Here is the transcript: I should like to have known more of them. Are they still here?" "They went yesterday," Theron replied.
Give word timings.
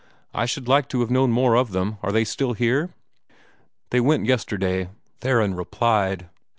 I 0.33 0.47
should 0.47 0.67
like 0.67 0.89
to 0.89 1.01
have 1.01 1.11
known 1.11 1.29
more 1.29 1.55
of 1.55 1.73
them. 1.73 1.99
Are 2.01 2.11
they 2.11 2.23
still 2.23 2.53
here?" 2.53 2.89
"They 3.91 3.99
went 3.99 4.25
yesterday," 4.25 4.89
Theron 5.19 5.53
replied. 5.53 6.27